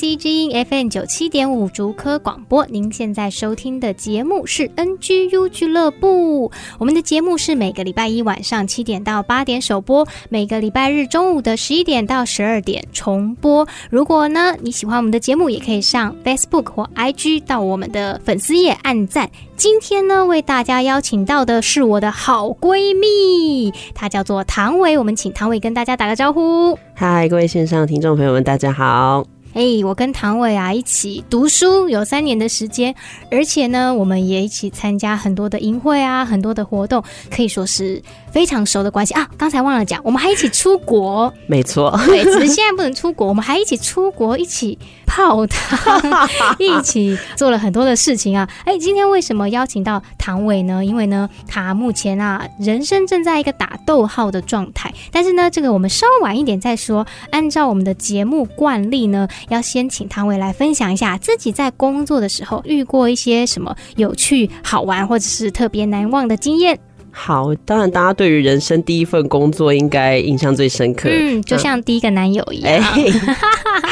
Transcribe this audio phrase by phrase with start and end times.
[0.00, 6.50] C 之音 FM 九七点五竹科广播，您现在收听的节目是 NGU 俱乐部。
[6.78, 13.68] 我们的节目是每个礼拜一晚上七点到八点首播，每个礼拜日中午的十一点到十二点重播。
[13.90, 19.30] 如果呢你喜欢我们的节目，也可以上 Facebook 或 IG 到我们的粉丝页按赞。
[19.54, 24.96] 今天呢，为大家邀请到的是我的好闺蜜，她叫做唐伟。
[24.96, 26.78] 我们请唐伟跟大家打个招呼。
[26.94, 29.26] 嗨，各位线上听众朋友们，大家好。
[29.52, 32.94] 哎我跟唐伟啊一起读书有三年的时间，
[33.30, 38.00] 而且呢，我们也一起参加很多的营会啊，很多的活动，可以说是
[38.32, 39.28] 非常熟的关系啊。
[39.36, 46.00] 刚才忘了讲，我们还一起出国，没错，对，只是现在不能出国，我们还一起出国，一起泡汤，
[46.58, 48.48] 一起做了很多的事情啊。
[48.64, 50.84] 哎，今天为什么邀请到唐伟呢？
[50.84, 57.06] 因为呢，他目前啊，人生正在一个打逗号的状态，但是呢，这个我们稍晚一点再说。
[57.30, 59.28] 按照我们的节目惯例呢。
[59.48, 66.78] 要先请唐伟来分享一下自己在工作的时候遇过一些什么有趣、好玩或者是特别难忘的经验。
[67.22, 72.82] 好，当然大家对于人生第一份工作应该印象最深刻，嗯，就像第一个男友一样。
[72.82, 73.12] 欸、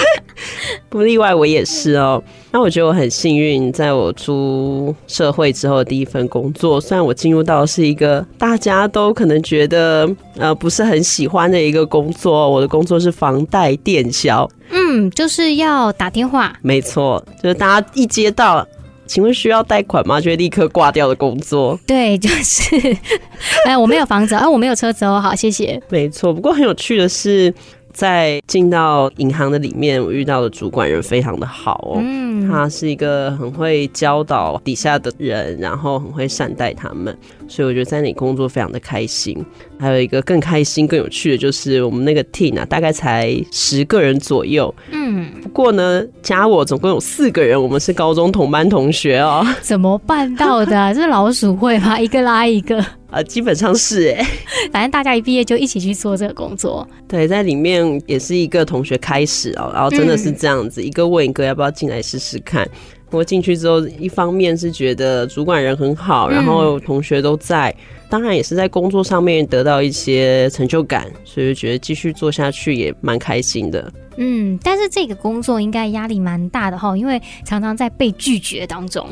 [0.88, 2.22] 不例外，我也是哦。
[2.50, 14.48] 那我觉得我很幸运，在我出社会之后的第一份工作，虽然我进入到是一个大家都可能觉得呃不是很喜欢的一个工作，我的工作是房贷电销。
[14.70, 18.67] 嗯，就是要打电话，没错，就是大家一接到，
[19.08, 20.20] 请问需要贷款吗？
[20.20, 21.77] 就会立刻挂掉的工作。
[21.86, 22.77] 对，就是，
[23.67, 25.83] 哎，我没有房子，哎，我没有车子哦，好，谢谢。
[25.89, 27.52] 没错，不过很有趣的是。
[27.91, 32.01] 在进到银行的里面，我遇到的主管人非常的好哦。
[32.01, 37.17] 嗯，他是一个很会教导底下的人，然后很会善待他们，
[37.48, 39.45] 所以我觉得在那里工作非常的开心。
[39.78, 44.74] 还有一个更开心、更有趣的就是我们那个 team 啊，大概才十个人左右。
[44.90, 49.46] 嗯，不过呢，加我总共有四个人，我们是高中同班同学哦。
[49.62, 50.92] 怎么办到的啊？
[50.94, 51.98] 这是老鼠会吗？
[51.98, 52.84] 一个拉一个。
[53.11, 54.27] 啊，基本上是哎，
[54.70, 56.86] 反正大家一毕业就一起去做这个工作。
[57.06, 62.68] 对，在里面也是一个同学开始哦，然后真的是这样子，嗯、一个问一个要不要进来试试看。
[63.11, 73.91] 我进去之后，一方面是觉得主管人很好，然后同学都在，嗯、当然也是在工作上面得到一些成就感，所以就觉得继续做下去也蛮开心的。
[74.17, 79.07] 嗯，但是这个工作应该压力蛮大的哈，因为常常在被拒绝当中。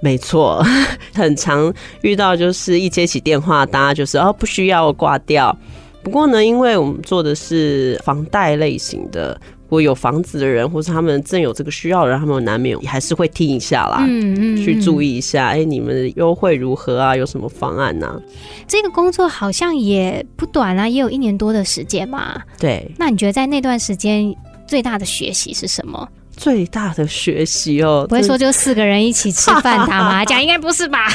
[0.00, 0.64] 没错，
[1.14, 5.56] 很常遇到就是一接起电话，大家就是哦，不需要挂掉。
[6.02, 17.16] 不过呢，因为我们做的是房贷类型的，如果有房子的人或是他们正有这个需要的人，他们难免还是会听一下啦，嗯嗯，嗯，去注意一下，哎，你们的优惠如何啊？
[17.16, 18.06] 有什么方案呢？
[18.06, 18.22] 啊？
[18.68, 22.40] 这个工作好像也不短啊，也有一年多的时间嘛。
[22.58, 24.32] 对，那你觉得在那段时间
[24.68, 26.08] 最大的学习是什么？
[26.36, 31.08] 最大的学习哦，不会说就四个人一起吃饭打麻 将，应该不是吧？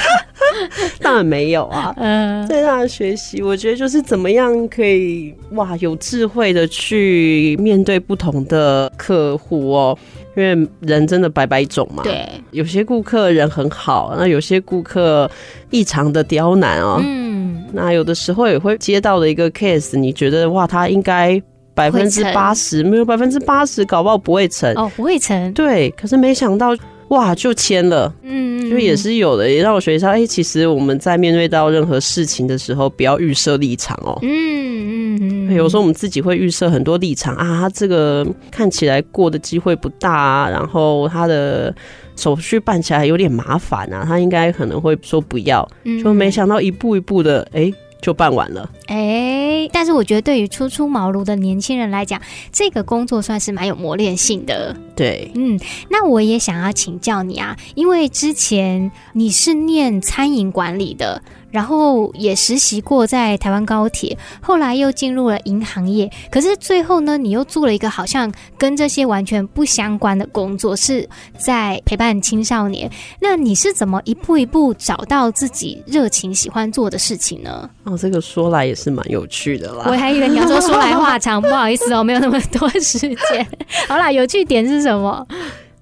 [0.99, 1.93] 当然没有啊。
[1.97, 9.97] 嗯，最大的学习，我觉得就是怎么样可以哇，有智慧的去面对不同的客户哦，
[10.35, 12.03] 因为人真的百百种嘛。
[12.03, 15.29] 对，有些顾客人很好，那有些顾客
[15.69, 16.99] 异常的刁难哦。
[17.01, 21.41] 嗯，那有的时候也会接到的一个 case，你觉得哇，他应该。
[21.73, 25.53] 百分之八十没有百分之八十，搞不好不会成哦，不会成。
[25.53, 26.75] 对，可是没想到
[27.07, 28.13] 哇，就签了。
[28.23, 34.17] 嗯，就也是有的，也让我学习到，哎、欸，其实我们在面对到任何事情的时候，不要预设立场哦。
[34.21, 41.73] 嗯嗯嗯，有时候我们自己会预设很多立场啊，他这个看起来过的机会不大啊，然后他的
[42.15, 45.67] 手续办起来有点麻烦啊，他应该可能会说不要，
[46.03, 47.73] 就没想到一步一步的，哎、欸。
[48.01, 52.19] 就办完了，哎、欸，但是我觉得对于初出茅庐的年轻人来讲，
[52.51, 54.75] 这个工作算是蛮有磨练性的。
[54.95, 55.59] 对，嗯，
[55.89, 61.21] 那我也想要请教你啊，因为之前你是念餐饮管理的。
[61.51, 66.09] 然后也实习过在台湾高铁，后来又进入了银行业。
[66.31, 71.07] 可是最后呢，你又做了一个好像跟这些完全不相关的工作，是
[71.37, 72.89] 在陪伴青少年。
[73.19, 77.69] 那你是怎么一步一步找到自己热情喜欢做的事情呢？
[77.83, 79.85] 哦，这个说来也是蛮有趣的啦。
[79.87, 83.47] 我还以为你要说说来话长，不好意思哦，没有那么多时间。
[83.87, 85.27] 好啦，有趣点是什么？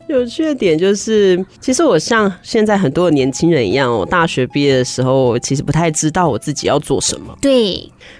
[0.09, 7.37] 有趣的点就是，其实我像现在很多的年轻人一样，我大学毕业的时候，我其实不太知道我自己要做什么。
[7.39, 7.75] 对，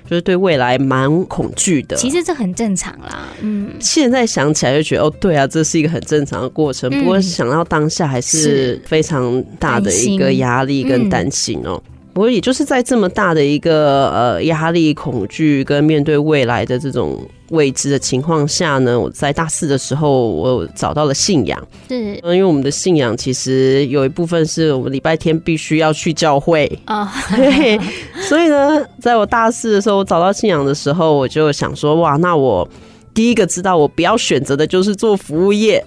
[0.07, 1.95] 就是对未来蛮恐惧的。
[1.95, 3.27] 其实这很正常啦。
[3.41, 6.87] 嗯，现在想起来就觉得，哦，对啊，这是一个很正常的过程。
[6.91, 11.81] 不过想到当下，还是非常大的一个压力跟担心哦。
[12.13, 17.19] 不过也就是在这么大的一个呃压力、恐惧跟面对未来的这种。
[17.51, 21.67] 未知的情况下呢，我在大四的时候，我找到了信仰。
[21.87, 27.11] 是，因为我们的信仰其实有一部分是我们礼拜天必须要去教会啊。
[27.35, 27.79] 对，
[28.21, 32.67] 所以呢，在我大四的时候，我找到信仰的时候，我就想说，哇，那我
[33.13, 35.83] 第一个知道我不要选择的就是做服务业。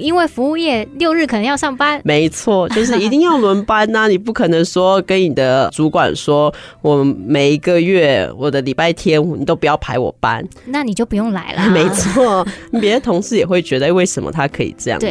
[0.00, 4.08] 嗯，因为服务业六日可能要上班，没错，就是 一定要轮班呐、啊。
[4.08, 6.52] 你不可能说跟你的主管说，
[6.82, 11.68] 我每一个月我的礼拜天你都不要排我班，那你就不用来了。
[11.70, 12.46] 没错，
[12.80, 15.06] 别的同事也会觉得为什么他可以这样子？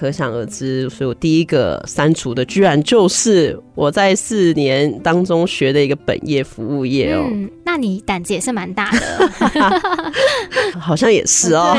[0.00, 0.88] 对，可想而知。
[0.88, 7.28] 所以我第一个删除的，居然就是我在四年当中学的一个本业服务业哦。
[7.30, 9.30] 嗯那你胆子也是蛮大的，
[10.80, 11.76] 好像也是哦。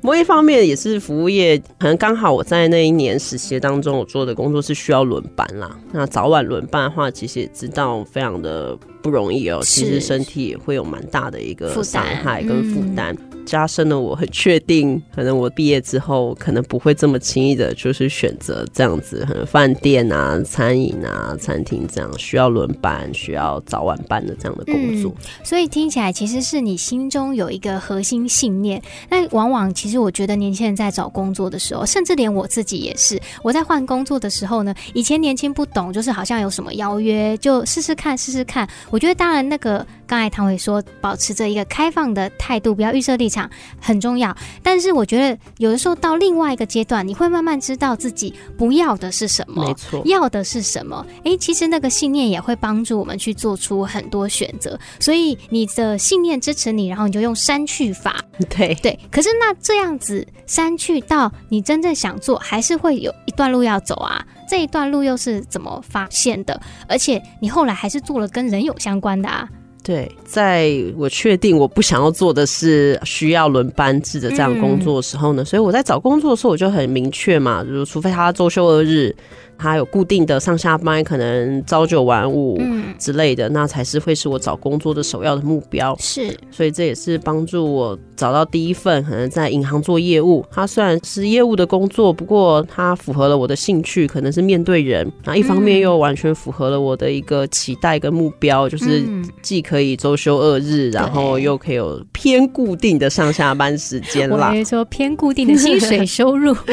[0.00, 5.78] 某一方面也是服务业，可能刚好我在那一年实习当中，我做的工作是需要轮班啦。
[5.92, 9.60] 那早晚轮班的话，其实也知道非常的不容易哦。
[9.62, 13.16] 其实身体也会有蛮大的一个伤害跟负担。
[13.48, 25.10] 加深了我很确定，可能我毕业之后可能不会这么轻易的，就是选择这样子，可能饭店啊、餐饮啊、餐厅这样需要轮班、需要早晚班的这样的工作。
[25.42, 28.80] 所以听起来其实是你心中有一个核心信念。
[29.08, 38.68] 那往往其实我觉得年轻人在找工作的时候，甚至连我自己也是，我在换工作的时候呢，以前年轻不懂，就是好像有什么邀约就试试看，试试看。
[38.90, 39.86] 我觉得当然那个。
[40.08, 44.34] 刚才唐伟说，保持着一个开放的态度，不要预设立场很重要。
[44.62, 51.06] 但是我觉得有的时候到另外一个阶段，你会慢慢知道自己不要的是什么，没错，要的是什么。
[51.24, 54.80] 诶，其实那个信念也会帮助我们去做出很多选择。
[54.98, 58.16] 所以你的信念支持你，然后你就用删去法。
[58.48, 58.98] 对对。
[59.10, 64.24] 可是那这样子删去到你真正想做，还是会有一段路要走啊。
[64.48, 66.58] 这一段路又是怎么发现的？
[66.88, 69.46] 而且你后来还是做了跟人有相关的啊。
[69.88, 79.16] 对，在我确定我不想要做的是需要轮班制的这样工作的时候呢，嗯、所以我在找工作的时候我就很明确嘛，就是除非他周休二日。
[79.58, 82.60] 他有固定的上下班，可能朝九晚五
[82.98, 85.96] 之类的，嗯，那才是会是我找工作的首要的目标。
[85.98, 90.44] 是，所以这也是帮助我找到第一份可能在银行做业务。
[90.50, 95.10] 它虽然是业务的工作，不过它符合了我的兴趣，可能是面对人。
[95.24, 99.02] 那一方面又完全符合了我的一个期待跟目标，嗯，就是
[99.42, 104.54] 既可以周休二日，然后又可以有偏固定的上下班时间啦。
[104.64, 106.56] 说偏固定的薪水收入。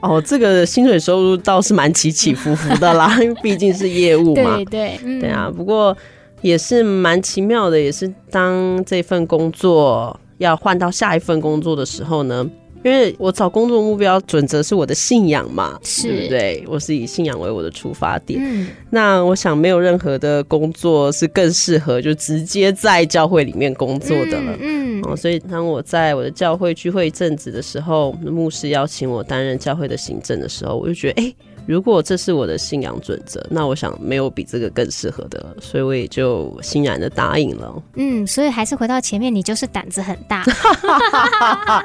[0.00, 4.56] 哦，这个薪水收入倒是蛮起起伏伏的啦，因 为毕竟是业务嘛。
[4.56, 5.96] 对对、嗯、对啊，不过
[6.42, 12.48] 也是蛮奇妙的，也是当这份工作要换到下一份工作的时候呢。
[12.86, 16.64] 因为我找工作目标准则是我的信仰嘛，是对不对？
[16.68, 18.40] 我是以信仰为我的出发点。
[18.40, 24.56] 嗯，那我想没有任何的工作是更适合就直接在教会里面工作的了。
[24.60, 31.34] 嗯，哦，所以当我在我的教会聚会一阵子的时候，牧师邀请我担任教会的行政的时候，我就觉得，哎。
[31.66, 37.82] 如果这是我的信仰准则，那我想没有比这个更适合的了，所以我也就欣然的答应了。
[37.94, 40.44] 嗯，所以还是回到前面，你就是胆子很大，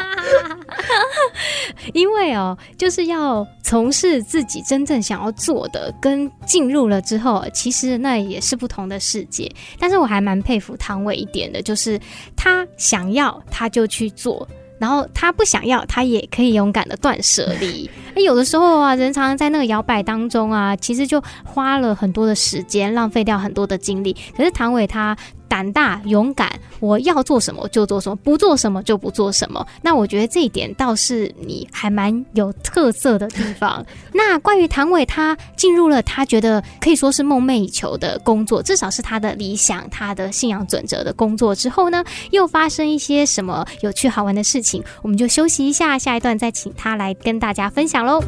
[1.93, 9.51] 因为哦，就是要从事自己真正想要做的，跟进入了之后，其实那也是不同的世界。
[9.79, 12.00] 但是我还蛮佩服汤唯一点的，就是
[12.35, 14.47] 他想要他就去做。
[14.81, 17.88] 然后他不想要，他也可以勇敢的断舍离。
[18.17, 24.17] 哎，有的时候啊，人常常在那个摇摆当中啊，其实就花了很多的时间，浪费掉很多的精力。
[24.35, 25.15] 可是唐伟他
[25.51, 29.67] 胆大勇敢，我要做什么就做什么，不做什么就不做什么。
[29.81, 33.86] 那我觉得这一点倒是你还蛮有特色的地方。
[34.15, 44.81] 那关于唐伟，他进入了他觉得可以说是梦寐以求的工作，至少是他的理想、他的信仰准则的工作之后呢，又发生一些什么有趣好玩的事情？
[45.01, 48.24] 我们就休息一下，下一段再请他来跟大家分享喽。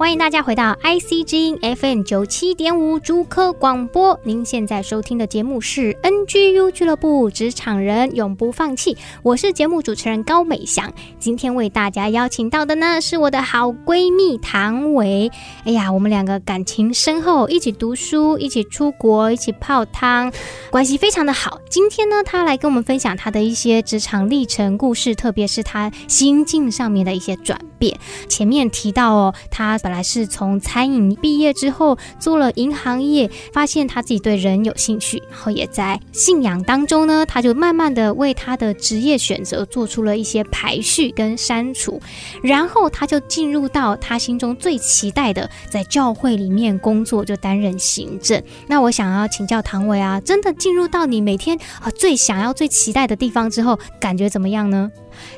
[0.00, 4.18] 欢迎大家回到 IC 之音 FM 九七点五竹科广播。
[4.22, 8.96] 您现在收听的节目是 NGU 俱乐部，职场人永不放弃。
[9.22, 10.90] 我是节目主持人高美祥。
[11.18, 15.30] 今天为大家邀请到的呢，是我的好闺蜜唐伟。
[15.66, 20.32] 哎呀，我们两个感情深厚，一起读书，一起出国，一起泡汤，
[20.70, 21.60] 关系非常的好。
[21.68, 28.00] 今天呢，她来跟我们分享她的一些职场历程故事，特别是她心境上面的一些转变。
[28.30, 30.00] 前面提到哦，她本来。
[30.10, 42.00] 是从餐饮毕业之后做了银行业，发现他自己对人有兴趣，然后也在信仰当中呢，他就慢慢的为他的职业选择做出了一些排序跟删除，
[42.42, 48.42] 然后他就进入到他心中最期待的，在教会里面工作，就担任行政。
[48.66, 54.90] 那我想要请教唐伟啊，真的进入到你每天啊最想要、最期待的地方之后，感觉怎么样呢？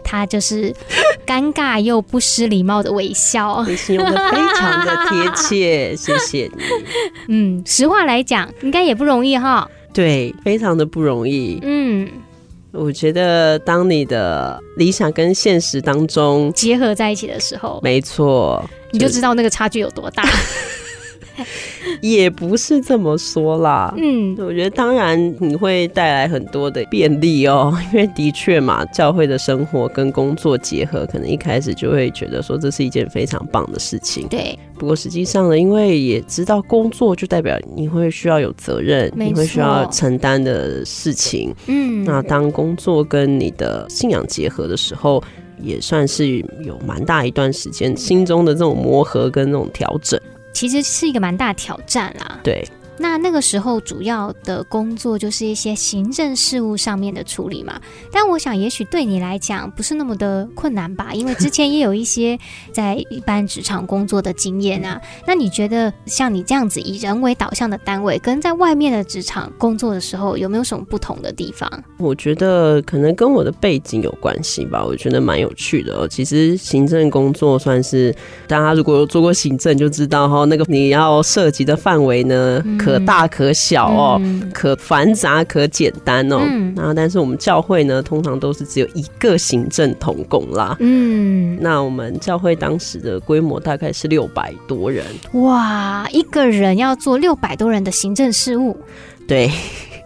[0.03, 0.75] 他就是
[1.27, 6.63] 尴尬又不失礼貌的微笑，你形容的非常的贴切， 谢谢你。
[7.29, 9.69] 嗯，实话来讲，应该也不容易哈。
[9.93, 11.59] 对，非常的不容易。
[11.63, 12.09] 嗯，
[12.73, 20.25] 我觉得当你的理想跟现实当中结合在一起的时候，没错，你就知道那个差距有多大。
[22.01, 34.27] 也不是这么说啦，嗯，我觉得当然你会带来很多的便利哦， 因为的确嘛，教会的生活跟工作结合，可能一开始就会觉得说这是一件非常棒的事情。
[34.29, 41.55] 对，不过实际上呢，因为也知道工作就代表你会需要有责任，你会需要承担的事情。
[41.67, 45.23] 嗯，那当工作跟你的信仰结合的时候，
[45.61, 50.21] 也算是有蛮大一段时间心中的这种磨合跟那种调整。
[50.53, 52.41] 其实是一个蛮大挑战啦。
[52.43, 52.67] 对。
[52.99, 57.81] 那那个时候主要的工作就是一些行政事务上面的处理嘛，
[58.13, 62.39] 但我想也许对你来讲不是那么的困难吧，因为之前也有一些
[62.71, 65.01] 在一般职场工作的经验啊。
[65.27, 71.69] 那你觉得像你这样子以人为导向的单位，跟在外面的职场工作的时候有没有什么不同的地方？
[71.99, 76.07] 我觉得可能跟我的背景有关系吧，我觉得蛮有趣的哦。
[76.07, 78.15] 其实行政工作算是
[78.47, 82.63] 大家如果有做过行政就知道哈，那个你要涉及的范围呢。
[82.65, 86.39] 嗯可大可小哦，嗯、可繁杂可简单哦。
[86.43, 90.77] 嗯、那但是我们教会呢，通常都是只有一个行政同工啦。
[90.81, 95.05] 嗯，那我们教会当时的规模大概是六百多人。
[95.35, 98.77] 哇，一个人要做六百多人的行政事务，
[99.27, 99.51] 对。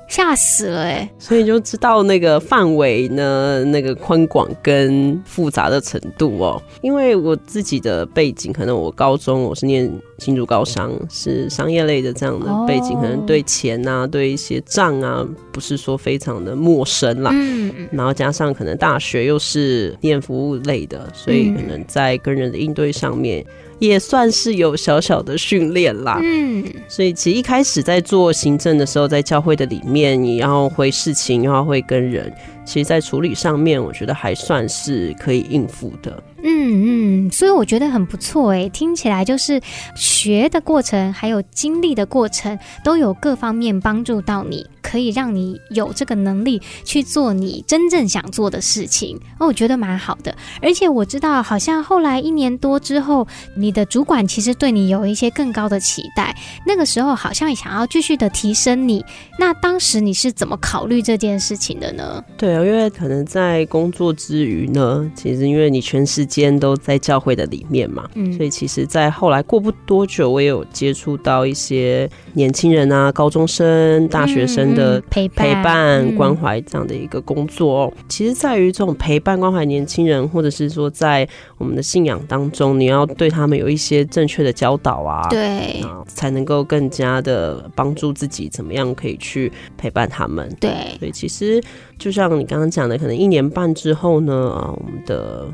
[0.09, 1.11] 吓死了哎！
[1.19, 6.63] 所以就知道那个范围呢，那个宽广跟复杂的程度哦。
[6.81, 17.31] 因为我自己的背景，可能我高中我是念新竹高商，是商业类的这样的背景，可能对钱啊，对一些账啊，不是说非常的陌生啦。
[17.35, 23.45] 嗯，然后加上可能大学又是念服务类的，所以可能在跟人的应对上面。
[23.79, 32.33] 也算是有小小的训练啦，嗯，所以其实一开始在做行政的时候，在教会的里面，你要会事情，又要会跟人，
[32.67, 36.23] 其实，在处理上面，我觉得还算是可以应付的。
[36.43, 39.61] 嗯嗯，所以我觉得很不错诶，听起来就是
[39.95, 49.19] 学的过程，还有经历的过程，都有各方面帮助到你，可以让你有这个能力去做你真正想做的事情。
[49.41, 50.33] 哦，我觉得蛮好的。
[50.63, 53.27] 而且我知道，好像后来一年多之后，
[53.57, 56.33] 你的主管其实对你有一些更高的期待，
[56.65, 59.05] 那个时候好像也想要继续的提升你。
[59.37, 62.23] 那当时你是怎么考虑这件事情的呢？
[62.39, 66.37] 对啊，因为可能在工作之余呢，其实因为你全世界。
[66.37, 77.93] 间都在教会的里面嘛，嗯，所以其实，在后来过不多久，我也有接触到一些年轻人啊、高中生、大学生的陪伴、陪伴关怀这样的一个工作。
[78.09, 81.27] 其实在于这种陪伴关怀年轻人，或者是说在
[81.59, 90.55] 我们的信仰当中，你要对他们有一些正确的教导啊，对，才能够更加的帮助自己，怎么样可以去陪伴他们。
[90.61, 91.61] 对，所以其实
[91.99, 95.47] 就像你刚刚讲的，可能一年半之后呢，啊，我们的。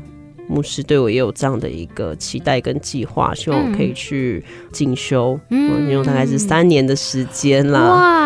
[0.45, 7.79] 牧师对我也有这样的一个期待跟计划，希望我可以去进修，嗯，因为大概是三年的时间啦。
[7.79, 8.22] 哇，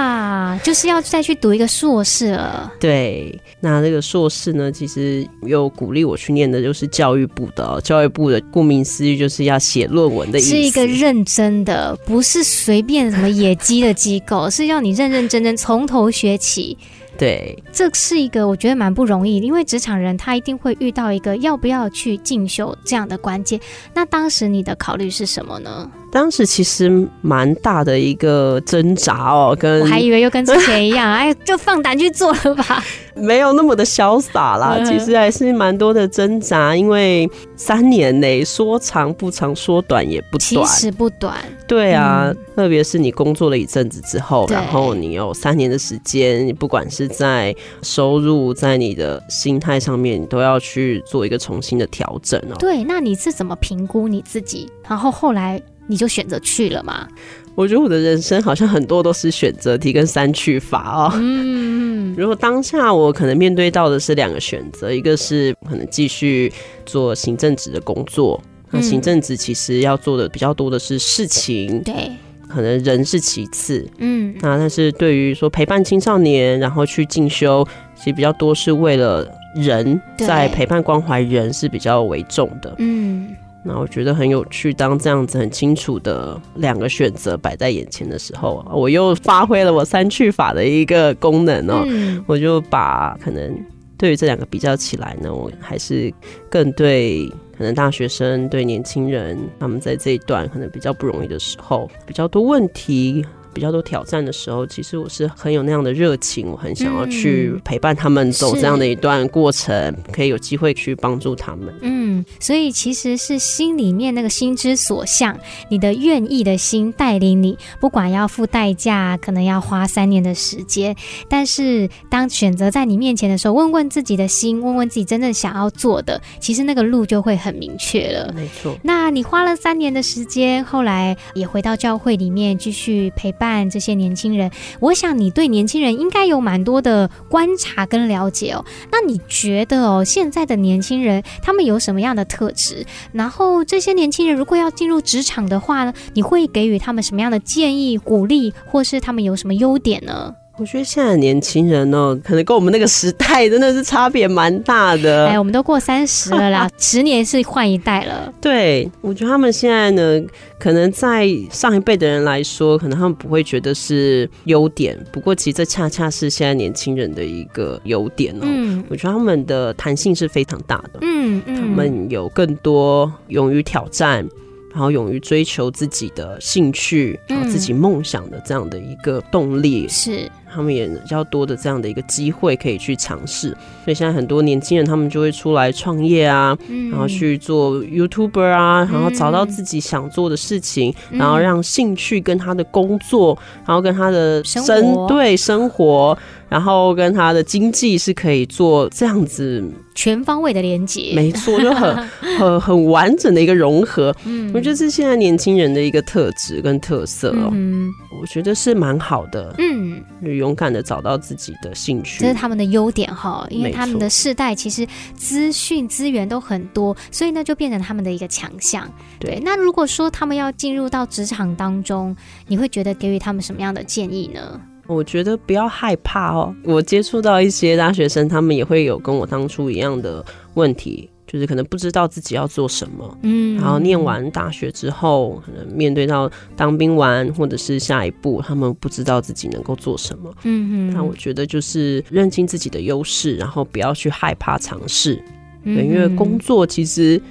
[0.64, 2.72] 就是要再去读一个硕士了。
[2.80, 16.78] 对，那这个硕士呢，其实又鼓励我去念的就是教育部的，教育部的顾名思义就是要写论文的意思，是一个认真的，不是随便什么野鸡的机构，是要你认认真真从头学起。
[17.18, 23.60] 对，这是一个我觉得蛮不容易，因为职场人他一定会遇到一个要不要去进修这样的关键。
[23.92, 25.90] 那当时你的考虑是什么呢？
[26.12, 32.84] 当时其实蛮大的一个挣扎哦，跟我还以为又跟之前一样， 哎，就放胆去做了吧，
[33.16, 34.80] 没有那么的潇洒啦。
[34.86, 41.36] 其实还是蛮多的挣扎，因为三年内说长不长，说短也不短，其实不短。
[41.68, 52.56] 对啊，嗯、特别是你工作了一阵子之后，然后你有三年的时间，不管是在收入，在你的心态上面，你都要去做一个重新的调整哦。
[52.58, 54.72] 对，那你是怎么评估你自己？
[54.88, 55.62] 然后后来。
[55.88, 57.08] 你就选择去了吗？
[57.56, 61.12] 我觉得我的人生好像很多都是选择题跟删去法哦。
[61.16, 66.54] 嗯， 如果当下我可能面对到的是两个选择，一个是可能继续
[66.86, 68.40] 做行政职的工作，
[68.70, 72.12] 那行政职其实要做的比较多的是事情，对，
[72.48, 83.36] 可能人是其次，嗯，那但是对于说陪伴青少年，然后去进修，其实比较多是为了人，在陪伴关怀人是比较为重的，嗯。
[83.68, 93.54] 那我觉得很有趣，当这样子很清楚的两个选择摆在眼前的时候，我又发挥了我三去法的一个功能哦，嗯、我就把可能
[93.98, 96.14] 对于这两个比较起来呢，我还是
[96.50, 103.26] 更对可能大学生对年轻人他们在这一段可能比较不容易的时候，比较多问题。
[103.58, 111.74] 比较多挑战的时候，其实我是很有那样的热情，我很想要去陪伴他们走这样的一段过程，嗯、可以有机会去帮助他们。
[111.82, 115.36] 嗯，所以其实是心里面那个心之所向，
[115.72, 120.96] 你的愿意的心带领你，不管要付代价，可能要花三年的时间，
[121.28, 128.32] 但是当选择在你面前的时候，问问自己的心，问问自己真正想要做的，其实那个路就会很明确了。
[128.36, 128.78] 没错。
[128.84, 133.47] 那你花了三年的时间，后来也回到教会里面继续陪伴。
[133.70, 138.66] 这些年轻人，我想你对年轻人应该有蛮多的观察跟了解哦。
[138.92, 142.86] 那你觉得哦，现在的年轻人他们有什么样的特质？
[143.12, 150.36] 然后这些年轻人如果要进入职场的话呢，你会给予他们什么样的建议、鼓励，或是他们有什么优点呢？
[150.60, 155.28] 我觉得现在的年轻人哦，可能跟我们那个时代真的是差别蛮大的。
[155.28, 158.34] 哎，我们都过三十了啦， 十年是换一代了。
[158.42, 160.20] 对，我觉得他们现在呢，
[160.58, 164.98] 可能在上一辈的人来说，可能他们不会觉得是优点。
[165.12, 168.42] 不过，其实这恰恰是现在年轻人的一个优点哦。
[168.42, 171.00] 嗯，我觉得他们的弹性是非常大的。
[171.02, 174.28] 嗯嗯，他们有更多勇于挑战。
[174.74, 183.50] 然后勇于追求自己的兴趣，然后自己梦想的这样的一个动力，嗯、是他们也比较多的这样的一个机会可以去尝试。
[183.86, 196.18] 所以现在很多年轻人他们就会出来创业啊，嗯、然后去做 YouTuber 啊，然后找到自己想做的事情，嗯、然后让兴趣跟他的工作，然后跟他的生，生对生活，
[196.50, 199.64] 然后跟他的经济是可以做这样子。
[199.96, 201.96] 全方位的连接，没错，就很
[202.38, 204.16] 很很完整的一个融合。
[204.26, 207.50] 嗯，我觉得这是现在年轻人的一个特质跟特色哦。
[207.52, 207.90] 嗯，
[208.22, 209.56] 我觉得是蛮好的。
[209.58, 210.00] 嗯，
[210.48, 213.46] 勇敢的找到自己的兴趣，这是他们的优点哈。
[213.50, 218.90] 因为他们的世代其实资讯资源都很多，所以呢就变成他们的一个强项。
[219.20, 222.16] 对，那如果说他们要进入到职场当中，
[222.48, 224.62] 你会觉得给予他们什么样的建议呢？
[224.88, 226.56] 我觉得不要害怕哦。
[226.64, 233.18] 我接触到一些大学生，他们也会有跟我当初一样的问题，就是可能不知道自己要做什么。
[233.22, 240.34] 嗯，然后念完大学之后，可能面对到当兵完，或者是下一步，他们不知道自己能够做什么。
[240.44, 240.94] 嗯嗯。
[240.94, 245.22] 那我觉得就是认清自己的优势，然后不要去害怕尝试。
[245.64, 247.22] 对，因为工作其实，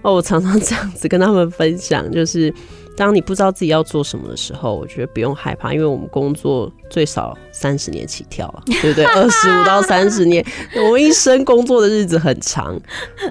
[0.00, 2.52] 哦，我常常这样子跟他们分享，就是。
[2.96, 9.04] 当你不知道自己要做什么的时候，我觉得不用害怕，因为我们工作最少三十年起跳啊， 对不对？
[9.04, 10.44] 二十五到三十年，
[10.76, 12.78] 我们一生工作的日子很长。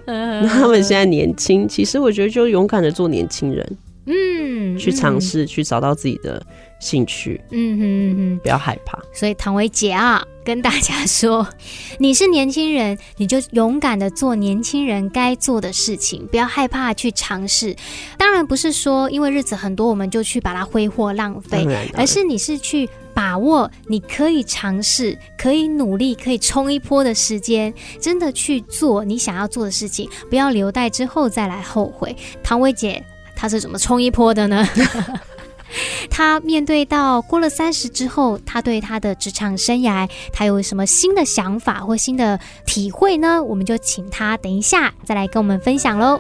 [0.06, 6.42] 那他们现在年轻，其实我觉得就勇敢的做年轻人，嗯，去尝试，去找到自己的
[6.80, 9.00] 兴趣，嗯哼嗯哼，不要害怕。
[9.14, 11.48] 所以唐薇姐啊，跟大家说，
[12.00, 17.76] 你是年轻人，你就勇敢的做年轻人该做的事情，不要害怕去尝试。
[18.18, 32.16] 当然不是说因为日子很多，我们就去把它挥霍浪费，而是你是去把握你可以尝试、可以努力、可以冲一波的时间，真的去做你想要做的事情，不要留待之后再来后悔。
[32.44, 33.04] 唐薇姐
[33.36, 34.68] 她是怎么冲一波的呢？
[36.10, 43.42] 他面对到过了三十之后，他对他的职场生涯，他有什么新的想法或新的体会呢？
[43.42, 46.20] 我们就请他等一下再来跟我们分享喽。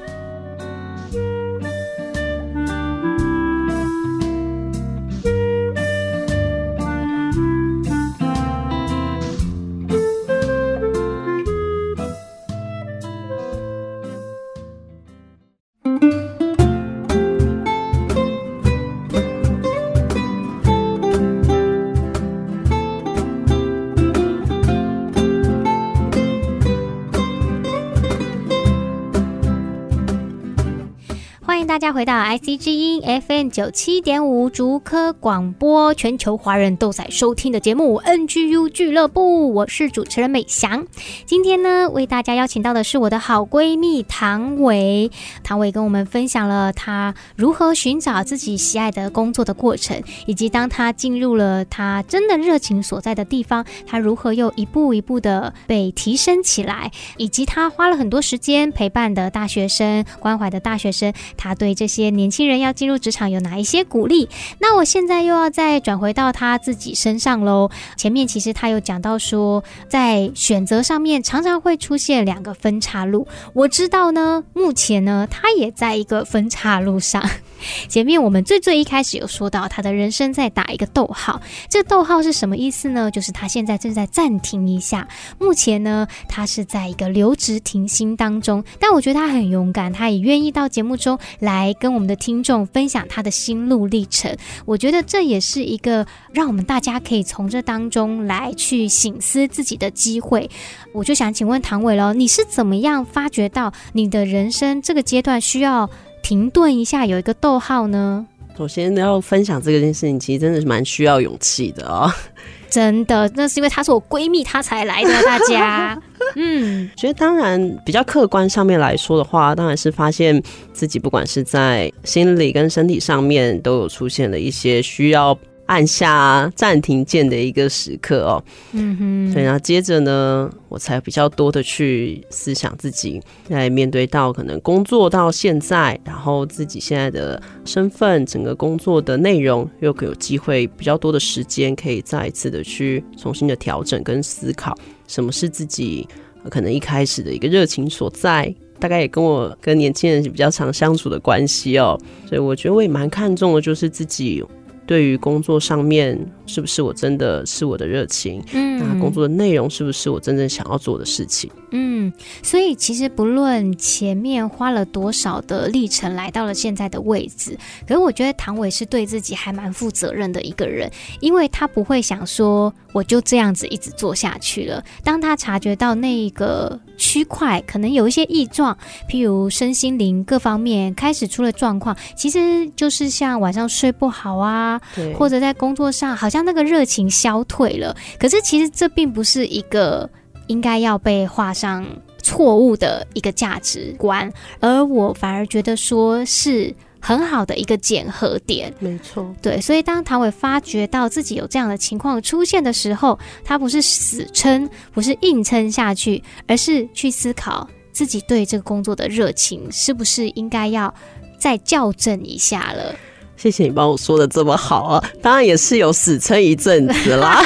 [31.93, 40.85] 回到 IC 之音 FM 九七点五竹科广播，全球华人都在收听的节目 NGU 俱乐部，我是主持人美翔。
[41.25, 45.11] 今天呢，为大家邀请到的是我的好闺蜜唐伟。
[45.43, 61.55] 唐伟跟我们分享了她如何寻找自己喜爱的工作的过程，以及当她进入了她真的热情所在的地方，她如何又一步一步的被提升起来，以及她花了很多时间陪伴的大学生、关怀的大学生，她。
[61.61, 64.29] 对这些年轻人要进入职场有哪一些鼓励？
[64.59, 67.71] 那我现在又要再转回到他自己身上喽。
[67.97, 73.27] 前面其实他有讲到说，在选择上面常常会出现两个分岔路。
[73.53, 77.27] 我知道呢，目前呢，他也在一个分岔路上。
[77.89, 81.41] 前面我们最最一开始有说到，他的人生在打一个逗号。
[81.69, 83.09] 这逗号是什么意思呢？
[83.09, 85.07] 就是他现在正在暂停一下。
[85.39, 88.63] 目前呢，他是在一个留职停薪当中。
[88.79, 94.35] 但我觉得他很勇敢，他也愿意到节目中来跟我们的听众分享他的心路历程。
[94.65, 100.49] 我觉得这也是一个让我们大家可以从这当中来去省思自己的机会。
[100.93, 105.89] 我就想请问唐伟喽，你是怎么样发觉到你的人生这个阶段需要
[106.21, 108.25] 停顿一下，有一个逗号呢？
[108.57, 112.11] 首先要分享这个件事情，其实真的是蛮需要勇气的哦。
[112.69, 115.09] 真的，那是因为她是我闺蜜，她才来的。
[115.23, 115.99] 大家，
[116.35, 120.41] 嗯，觉得当然比较客观上面来说的话，当然是发现
[120.73, 125.37] 自己不管是在心理跟身体上面都有出现了一些需要。
[125.67, 146.05] 按下暂停键的一个时刻哦，嗯哼，所以呢，接着呢，我才比较多的去思想自己在面对到可能工作到现在，然后自己现在的身份，整个工作的内容，又可有机会比较多的时间，可以再一次的去重新的调整跟思考，什么是自己
[146.49, 154.43] 可能一开始的一个热情所在，大概也跟我跟年轻人比较常相处的关系哦，所以我觉得我也蛮看重的，就是自己。
[154.91, 158.43] 对于工作上面，是不是我真的是我的热情？
[158.51, 161.49] 嗯，那工作的内容是不是我真正想要做的事情？
[161.71, 162.11] 嗯，
[162.43, 174.83] 所以其实不论前面花了多少的历程来到了现在的位置，可是我觉得唐伟是对自己还蛮负责任的一个人，因为他不会想说我就这样子一直做下去了。
[175.05, 178.77] 当他察觉到那一个区块可能有一些异状，
[179.09, 184.79] 譬如身心灵各方面开始出了状况，其实就是像晚上睡不好啊，
[185.17, 187.95] 或者在工作上好像那个热情消退了。
[188.19, 190.07] 可是其实这并不是一个。
[190.47, 191.85] 应该要被画上
[192.21, 198.73] 错误的一个价值观，而我反而觉得说是很好的一个检核点。
[198.79, 210.93] 没错，对，所以当唐伟发觉到自己有这样的情况出现的时候，他不是死撑，不是硬撑下去，而是去思考自己对这个工作的热情是不是应该要
[211.39, 212.95] 再校正一下了。
[213.41, 217.41] 谢谢你帮我说的这么好啊，当然也是有死撑一阵子啦。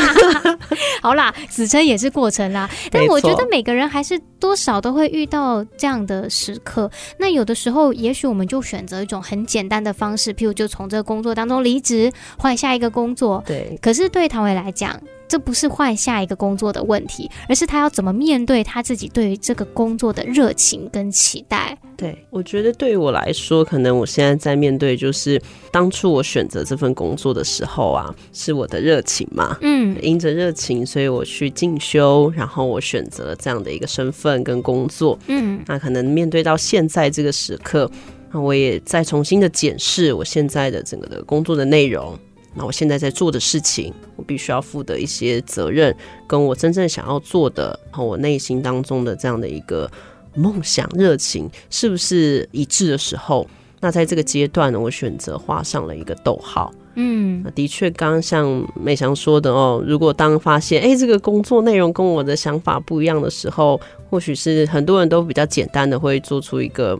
[1.01, 2.69] 好啦，死撑也是过程啦。
[2.91, 6.91] 但我觉得每个人还是多少都会遇到这样的时刻。
[7.17, 13.41] 那有的时候，也许我们就选择一种很简单的方式，譬如就从这个工作当中离职，换下一个工作。
[13.47, 13.79] 对。
[13.81, 21.77] 可是对唐伟来讲，这不是换下一个工作的问题，而是他要怎么面对他自己对于这个工作的热情跟期待。
[21.97, 37.89] 对，我觉得对于我来说，可能我现在在面对就是当初我选择这份工作的时候啊，是我的热情嘛，嗯，因着热情，所以我去进修，然后我选择了这样的一个身份跟工作，嗯，那可能面对到现在这个时刻，
[38.31, 42.17] 那我也再重新的检视我现在的整个的工作的内容。
[42.55, 49.89] 那我现在在做的事情，我必须要负的一些责任，跟我真正想要做的，和我内心当中的这样的一个
[50.33, 53.47] 梦想热情，是不是一致的时候？
[53.81, 56.73] 那在这个阶段呢，我选择画上了一个逗号。
[56.95, 66.97] 嗯，的确，刚刚像美翔说的哦，如果当发现哎、欸，这个工作内容跟我的想法不一样的时候，或许是很多人都比较简单的会做出一个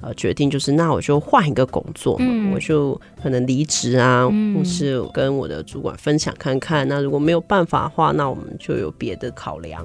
[0.00, 6.86] 呃决定，就是那我就换一个工作，嗯、我就可能离职啊，嗯、或是跟我的主管分享看看。
[6.88, 9.84] 那如果没有办法的话，那我们就有别的考量。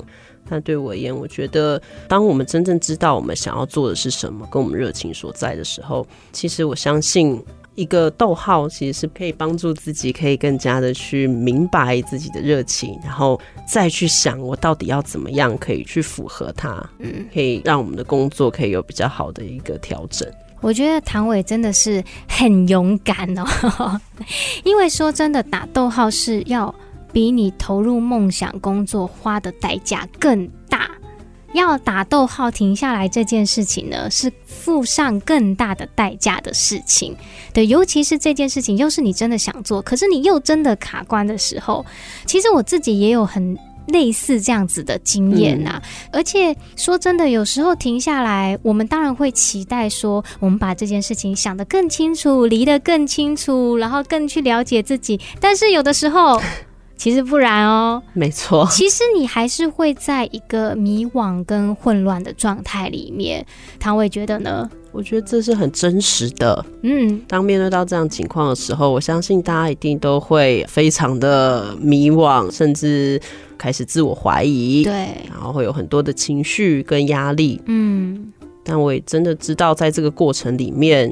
[0.50, 7.42] 但对我而言，我觉得当我们真正知道我们想要做的是什么，跟我们热情所在的时候，其实我相信。
[7.76, 20.30] 一个逗号其实是可以帮助自己，可以更加的去明白自己的热情，然后再去想我到底要怎么样可以去符合它，嗯，可以让我们的工作可以有比较好的一个调整。
[20.60, 24.00] 我觉得唐伟真的是很勇敢哦，
[24.64, 26.74] 因为说真的，打逗号是要
[27.12, 30.52] 比你投入梦想工作花的代价更大。
[31.54, 37.16] 要打逗号停下来这件事情呢，是付上更大的代价的事情。
[37.54, 41.86] 对，尤其是这件事情又是你真的想做，可是你又真的卡关的时候，
[42.26, 45.84] 其实我自己也有很类似这样子的经验呐、啊。
[45.84, 55.20] 嗯、而且说真的，有时候停下来，我们当然会期待说，我们把这件事情想得更清楚，离得更清楚，然后更去了解自己。
[55.40, 56.42] 但是有的时候。
[57.02, 58.68] 其实不然哦，没错。
[58.70, 63.44] 其实你还是会在一个迷惘跟混乱的状态里面。
[63.80, 64.70] 唐伟觉得呢？
[64.92, 66.64] 我觉得这是很真实的。
[66.84, 73.20] 嗯，当面对到这样情况的时候，我相信大家一定都会非常的迷惘，甚至
[73.58, 74.84] 开始自我怀疑。
[74.84, 74.94] 对，
[75.28, 77.60] 然后会有很多的情绪跟压力。
[77.66, 78.32] 嗯，
[78.64, 81.12] 但我也真的知道，在这个过程里面。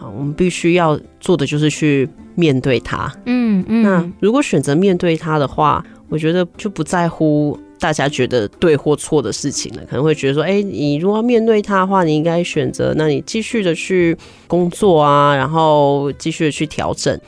[0.00, 3.12] 好，我们必须要做的就是去面对它。
[3.26, 3.82] 嗯嗯。
[3.82, 9.82] 那如果选择面对它的话，我觉得就不在乎大家觉得对或错的事情了。
[9.84, 17.20] 可能会觉得说，哎，你如果要面对它的话，你应该选择，那你继续的去工作啊，然后继续的去调整。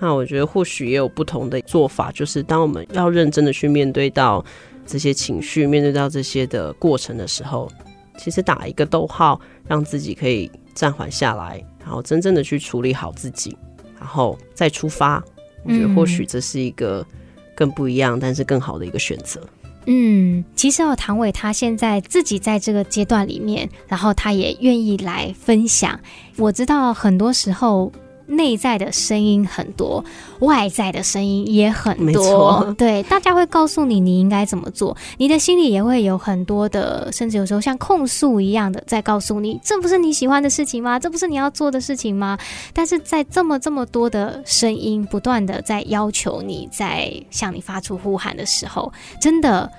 [0.00, 4.44] 那我觉得或许也有不同的做法，就是当我们要认真的去面对到
[4.84, 7.70] 这些情绪，面对到这些的过程的时候，
[8.18, 11.64] 其实打一个逗号，让自己可以暂缓下来。
[11.86, 13.56] 然后真正的去处理好自己，
[13.96, 15.22] 然后再出发。
[15.62, 17.06] 我觉得或许这是一个
[17.54, 19.40] 更不一样，但是更好的一个选择。
[19.86, 25.96] 嗯，其实哦，唐伟他现在自己在这个阶段里面，然后他也愿意来分享。
[26.36, 27.92] 我知道很多时候。
[28.26, 30.04] 内在的声音很多，
[30.40, 32.74] 外在的声音也很多。
[32.76, 40.98] 对，大家会告诉你你应该怎么做，你的心里也会有很多的，甚至有时候像控诉一样的在告诉你，这不是你喜欢的事情吗？
[40.98, 42.36] 这不是你要做的事情吗？
[42.72, 49.70] 但是在这么这么多的声音不断的在要求你，在向你发出呼喊的时候，真的。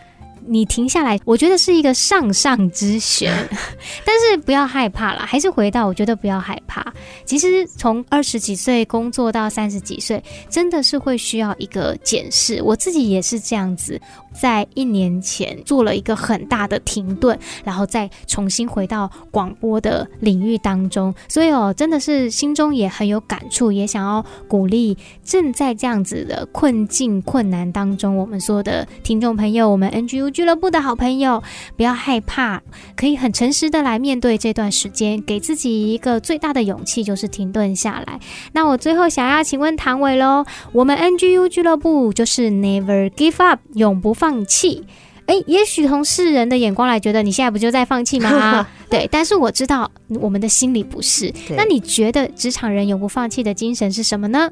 [0.48, 3.34] 你停下来，我觉得是一个上上之选，
[4.06, 6.94] 但是不要害怕啦，还是回到，我觉得不要害怕。
[7.26, 12.62] 其实从二十几岁工作到三十几岁，真的是会需要一个检视。
[12.64, 14.00] 我自己也是这样子，
[14.40, 21.14] 在一年前做了一个很大的停顿，然后再重新回到广播的领域当中。
[21.28, 30.37] 所以哦，真的是心中也很有感触，也想要鼓励正在这样子的困境困难当中，我们说的听众朋友，我们 NGU。
[30.38, 31.42] 俱乐部的好朋友，
[31.76, 32.62] 不要害怕，
[32.96, 38.20] 可以很诚实的来面对这段时间，给自己一个最大的勇气，就是停顿下来。
[38.52, 44.84] 那我最后想要请问唐伟喽，我们 NGU 俱乐部就是 Never Give Up，永不放弃。
[45.26, 48.68] 诶，也许从世人的眼光来觉得你现在不就在放弃吗？
[48.92, 49.90] 对，但是我知道
[50.22, 51.34] 我们的心里不是。
[51.56, 54.52] 那你觉得职场人永不放弃的精神是什么呢？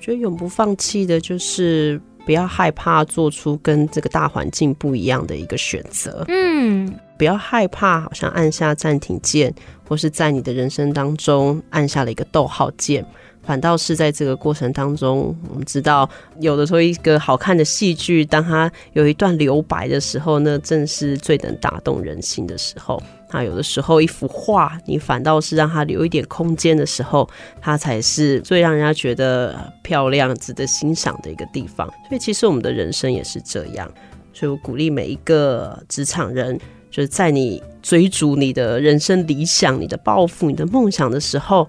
[0.00, 2.00] 觉得永不放弃的就是。
[2.24, 6.24] 不要害怕做出跟这个大环境不一样的一个选择。
[6.28, 9.54] 嗯，不要害怕，好像按下暂停键，
[9.88, 13.04] 或是在你的人生当中按下了一个逗号键，
[13.46, 16.08] 反倒是在这个过程当中，我们知道
[16.40, 23.02] 有的时候一个好看的戏剧，当它有一段留白的时候，那正是最能打动人心的时候。
[23.30, 27.28] 那有的时候，一幅画，你反倒是让它留一点空间的时候，
[27.60, 31.86] 它才是最让人家觉得漂亮、值得欣赏的一个地方。
[32.08, 33.90] 所以，其实我们的人生也是这样。
[34.32, 36.56] 所以我鼓励每一个职场人，
[36.92, 41.68] 就是在你追逐你的人生理想、你的抱负、你的梦想的时候，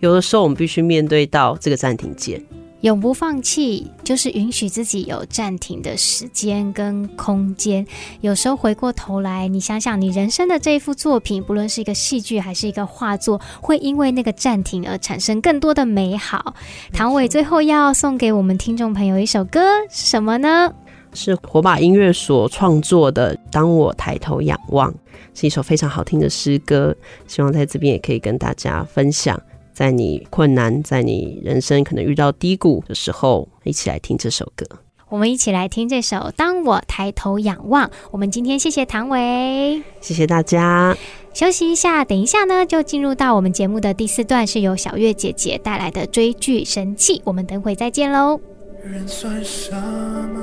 [0.00, 2.42] 有的时候我们必须面对到这个暂停键。
[2.82, 7.84] 永不放弃，就是允许自己有暂停的时间跟空间。
[8.20, 16.54] 有时候回过头来，你想想，你人生的这一幅作品，不论是一个戏剧还是一个画作，会因为那个暂停而产生更多的美好。
[16.92, 20.72] 唐伟最后要送给我们听众朋友一首歌，是什么呢？
[21.14, 24.92] 是火把音乐所创作的《当我抬头仰望》，
[25.34, 26.94] 是一首非常好听的诗歌。
[27.26, 29.40] 希望在这边也可以跟大家分享。
[29.76, 34.64] 在你困难，在你人生可能遇到低谷的时候，一起来听这首歌。
[35.10, 37.86] 我们一起来听这首《当我抬头仰望》。
[38.10, 40.96] 我们今天谢谢唐维，谢谢大家。
[41.34, 47.20] 休息一下，等一下呢，就进入到我们节目的第四段，是由小月姐姐带来的追剧神器。
[47.22, 48.40] 我们等会再见喽。
[48.82, 50.42] 人算什么？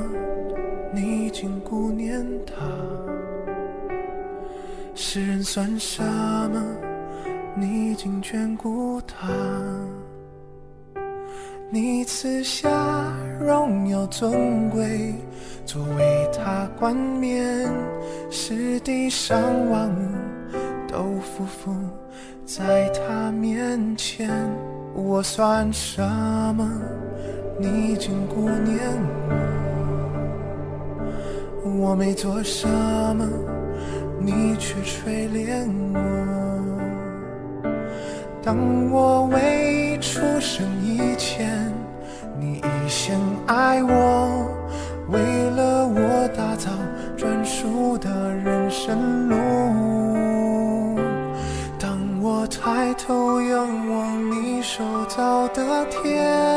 [0.93, 2.53] 你竟顾念他。
[4.93, 6.61] 世人算什么？
[7.55, 9.29] 你竟眷顾他，
[11.69, 12.67] 你赐下
[13.39, 15.13] 荣耀尊贵，
[15.63, 17.71] 作为他冠冕，
[18.31, 19.39] 使地上
[19.69, 19.99] 万物
[20.87, 21.71] 都匍匐
[22.43, 24.29] 在他面前。
[24.95, 26.01] 我算什
[26.55, 26.67] 么？
[27.59, 28.79] 你竟顾念
[31.63, 32.67] 我，我没做什
[33.15, 33.29] 么，
[34.19, 36.42] 你却垂怜我。
[38.45, 38.57] 当
[38.91, 41.71] 我未出生以前，
[42.37, 44.45] 你已先爱我，
[45.07, 46.69] 为了我打造
[47.15, 49.37] 专属的人生路。
[51.79, 56.52] 当我抬头仰望你手造的天，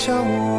[0.00, 0.49] 无法将我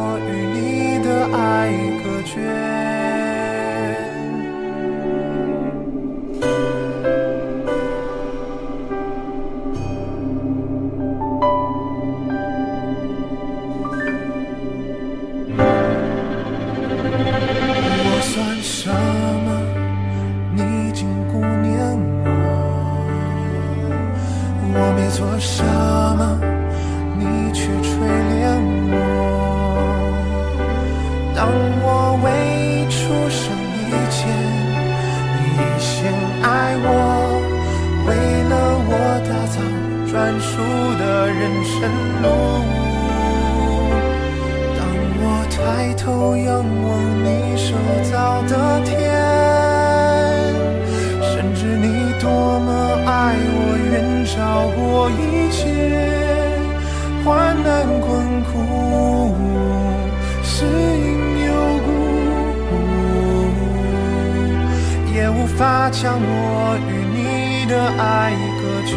[65.91, 68.95] 将我与你的爱隔绝。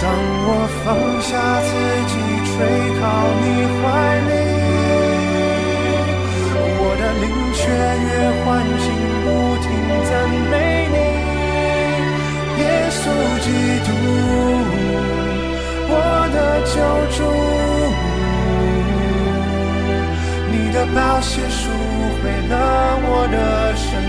[0.00, 0.04] 当
[0.44, 0.48] 我
[0.84, 0.86] 放
[1.22, 1.30] 下
[1.62, 1.70] 自
[2.10, 2.12] 己，
[2.44, 2.52] 吹
[2.98, 3.02] 靠
[3.40, 3.44] 你
[3.78, 3.82] 怀
[4.28, 4.30] 里，
[6.54, 7.60] 我的灵雀
[8.04, 8.10] 跃
[8.42, 8.46] 欢
[8.82, 8.86] 欣，
[9.24, 9.26] 不
[9.62, 9.66] 停
[10.04, 10.10] 赞
[10.50, 10.52] 美
[10.92, 10.96] 你，
[12.62, 13.00] 耶稣
[13.44, 13.46] 基
[13.86, 13.88] 督，
[15.88, 15.92] 我
[16.34, 16.76] 的救
[17.16, 17.18] 主，
[20.50, 21.60] 你的宝血赎
[22.20, 22.52] 回了
[23.04, 23.36] 我的
[23.76, 24.07] 身。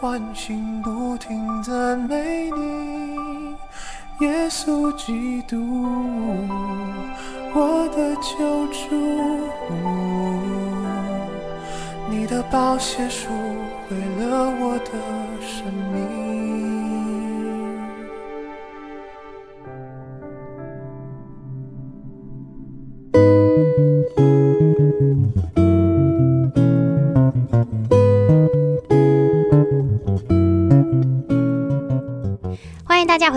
[0.00, 3.54] 唤醒，不停赞美你，
[4.24, 5.58] 耶稣基督，
[7.52, 8.96] 我的救主。
[12.08, 13.28] 你的宝血赎
[13.88, 14.92] 回了我的
[15.46, 16.19] 生命。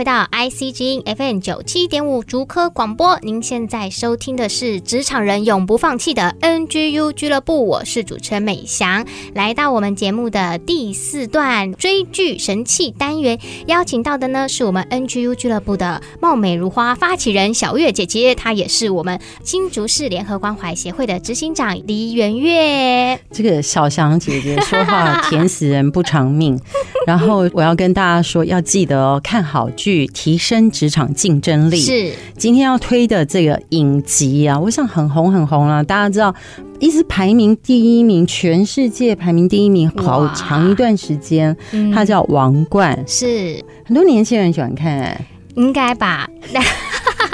[0.03, 23.17] 回到 IC 之音 FM 九七点五竹科广播，您现在收听的是职场人永不放弃的 NGU 俱乐部，我是主持人美翔，来到我们节目的第四段追剧神器单元，邀请到的呢是我们 NGU 俱乐部的貌美如花发起人小月姐姐，她也是我们新竹市联合关怀协会的执行长黎媛月。
[23.31, 26.59] 这个小翔姐姐说话 甜死人不偿命，
[27.07, 29.69] 然后我要跟大家说，要记得哦，看好。
[29.75, 35.81] 剧提升职场竞争力是今天要推的这个影集啊，我想很红很红啊。
[35.83, 36.33] 大家知道，
[36.79, 41.55] 一直排名第一名，全世界排名第一名好长一段时间，
[41.93, 45.25] 它叫《王冠》，是很多年轻人喜欢看，欸，
[45.55, 46.29] 应该吧？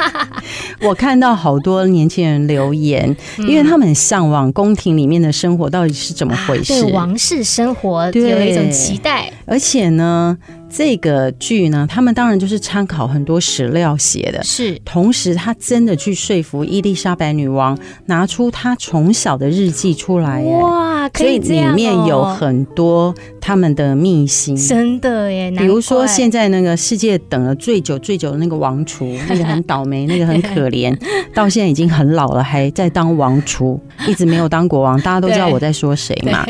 [0.82, 10.38] 我看到好多年轻人留言，因为他们很向往宫廷里面的生活到底是怎么回事，对王室生活有一种期待，而且呢。
[10.70, 14.80] 这个剧呢，他们当然就是参考很多史料写的，是。
[14.86, 21.78] 同时，他真的去说服伊丽莎白女王拿出她从小的日记出来，哇，可以这样哦。
[21.78, 25.52] 所以里面有很多他们的秘辛，真的耶。
[25.58, 30.96] 比如说，现在那个世界等了最久最久的那个王储， 那个很倒霉，那个很可怜，
[31.34, 35.00] 到现在已经很老了，还在当王储，一直没有当国王。
[35.02, 36.46] 大家都知道我在说谁嘛？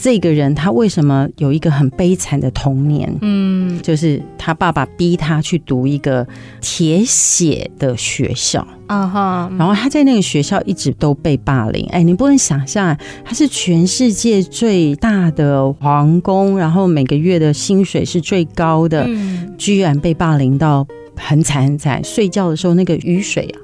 [0.00, 3.12] 这个人他为什么有一个很悲惨的童年？
[3.22, 6.26] 嗯，就是他爸爸逼他去读一个
[6.60, 8.66] 铁血的学校。
[8.86, 11.86] 啊哈，然后他在那个学校一直都被霸凌。
[11.90, 19.08] 哎，你不能想象，他是全世界最大的皇宫，然后每个月的薪水是最高的，
[19.56, 20.86] 居然被霸凌到。
[21.16, 23.58] 很惨很惨，睡觉的时候那个雨水啊，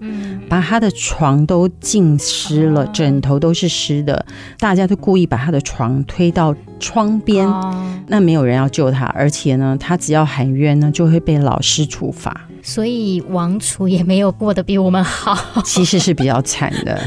[0.51, 4.27] 把他的床都浸湿了，枕头都是湿的。
[4.59, 7.49] 大家都故意把他的床推到窗边，
[8.09, 12.49] 那没有人要救他，而且呢，他只要喊冤呢，就会被老师处罚。
[12.63, 17.01] 所以王储也没有过得比我们好，其实是比较惨的。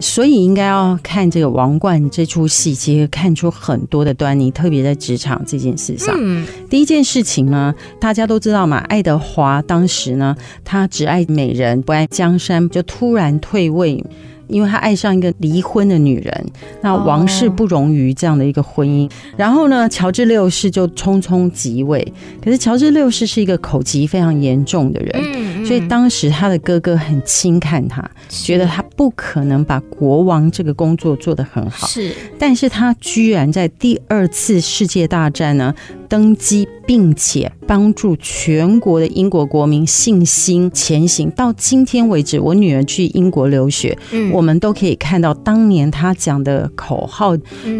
[0.00, 6.16] 所以应该要看这个《王冠》这出戏，其实看出很多的端倪，特别在职场这件事上。
[6.18, 10.34] 嗯，第一件事情呢，大家都知道嘛，爱德华当时呢，
[10.64, 14.02] 他只爱美人，不爱江山，就突然退位。
[14.50, 16.46] 因为他爱上一个离婚的女人，
[16.82, 19.10] 那王室不容于这样的一个婚姻。
[19.36, 22.12] 然后呢，乔治六世就匆匆即位。
[22.42, 31.86] 可是乔治六世是一个口疾非常严重的人，所以当时他的哥哥很轻看他，觉得他不可能把国王这个工作做得很好。
[31.86, 35.74] 是，但是他居然在第二次世界大战呢，
[36.10, 41.30] 登基，并且帮助全国的英国国民信心前行。
[41.30, 47.36] 到今天为止，我女儿去英国留学，嗯，我们都可以看到当年她讲的口号，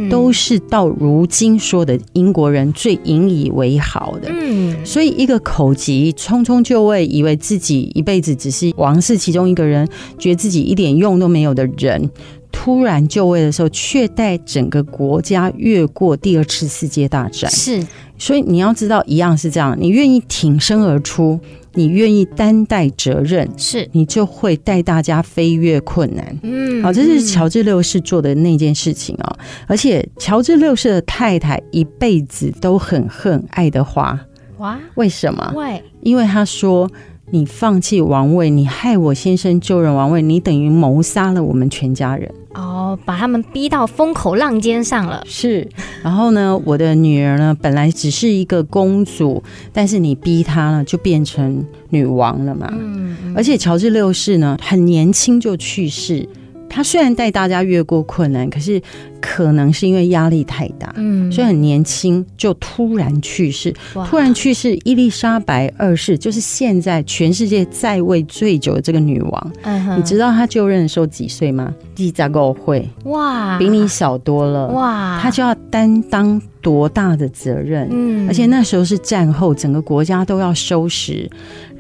[0.08, 4.30] 都是到如今说的英国人最引以为豪的。
[4.30, 12.08] 嗯，所以一个口急匆匆就位，以为自己一辈子只是王室其中一个人，觉得自己一点用都没有的人，
[12.52, 17.50] 突然就位的时候，却带整个国家越过第二次世界大战。
[17.50, 17.84] 是。
[18.20, 21.40] 所以你要知道，一样是这样，你愿意挺身而出，
[21.72, 26.38] 你愿意担待责任，是你就会带大家飞越困难。
[26.42, 29.36] 嗯，好，这是乔治六世做的那件事情哦。
[29.66, 34.20] 而且乔治六世的太太一辈子都很恨爱德华。
[34.58, 35.52] 哇，为什么？
[35.56, 36.88] 为因为他说。
[37.30, 42.30] 你放弃王位，你害我先生就任王位，你等于谋杀了我们全家人。
[42.54, 45.22] 哦，把他们逼到风口浪尖上了。
[45.24, 45.68] 是，
[46.02, 49.40] 然后呢，我的女儿呢，本来只是一个公主，
[49.72, 52.68] 但是你逼她呢，就变成女王了嘛。
[52.72, 56.28] 嗯，而且乔治六世呢，很年轻就去世。
[56.70, 58.80] 他虽然带大家越过困难，可是
[59.20, 63.74] 可能是因为压力太大，嗯，所以很年轻就突然去世。
[64.06, 69.52] 突然去世，伊丽莎白二世就是现在全世界在位最久的这个女王。
[69.62, 71.74] 嗯，你知道她就任的时候几岁吗？
[71.94, 77.88] 记者够会哇，比你小多了哇，她就要担当多大的责任？
[77.90, 81.28] 嗯，而且那时候是战后，整个国家都要收拾。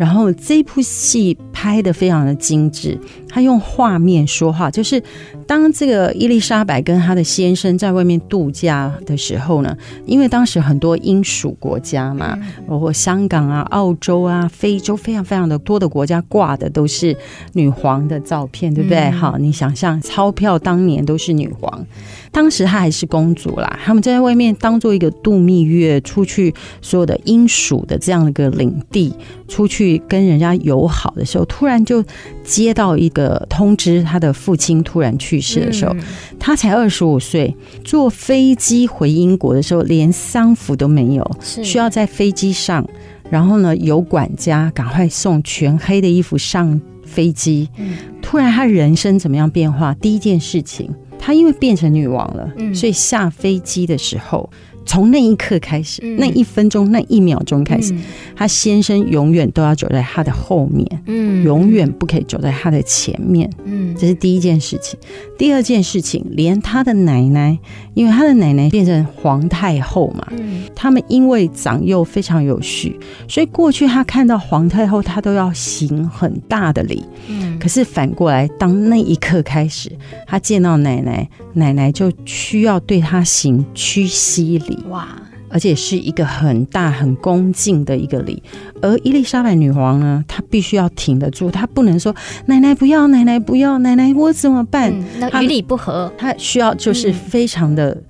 [0.00, 2.98] 然后这部戏拍的非常的精致，
[3.28, 5.02] 他用画面说话，就是
[5.46, 9.76] 当这个伊丽莎白跟她的先生在外面度假的时候呢，
[10.06, 17.14] 因为当时很多英属国家嘛，包括香港啊、澳洲啊、非洲，非常非常的多的国家挂的都是
[17.52, 19.10] 女皇的照片，对不对？
[19.10, 21.86] 好，你想象钞票当年都是女皇。
[22.32, 29.12] 当时她还是公主啦，他们在外面当做一个度蜜月，出去所有的英属的这样的一个领地，
[29.50, 32.02] 出去跟人家友好的时候，突然就
[32.44, 35.94] 接到一个通知，他的父亲突然去世的时候，
[36.38, 42.88] 他才二十五岁，坐飞机回英国的时候，连丧服都没有，需要在飞机上，
[43.28, 47.68] 然后呢，有管家赶快送全黑的衣服上飞机。
[48.22, 49.92] 突然，他人生怎么样变化？
[49.94, 50.88] 第一件事情。
[51.22, 54.48] 他因为变成女王了，所以下飞机的时候。
[54.86, 57.94] 从那一刻开始，嗯、那一分钟、那一秒钟开始，
[58.34, 64.98] 他、嗯、先生永远都要走在他的后面，嗯，永远不可以走在他的前面，嗯，这是第一件事情。
[65.38, 67.56] 第二件事情，连他的奶奶，
[67.94, 79.90] 因为他的奶奶变成皇太后嘛，嗯，他们因为长幼非常有序，所以过去他看到皇太后，他都要行很大的礼，嗯，可是反过来，当那一刻开始，
[80.26, 84.69] 他见到奶奶，奶奶就需要对他行屈膝礼。
[84.88, 85.08] 哇！
[85.52, 88.40] 而且是一个很大、很恭敬的一个礼。
[88.80, 92.14] 而伊丽莎白女王呢，她必须要挺得住，她不能说
[92.46, 96.12] “奶奶不要，奶奶不要，奶奶我怎么办？”嗯、那与理不合。
[96.16, 98.00] 她需要就是非常的